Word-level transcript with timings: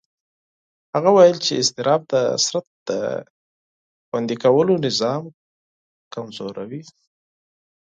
هغه 0.93 1.09
وویل 1.13 1.37
چې 1.45 1.53
اضطراب 1.61 2.01
د 2.11 2.13
بدن 4.09 4.23
دفاعي 4.31 4.75
نظام 4.85 5.23
کمزوي. 6.13 6.81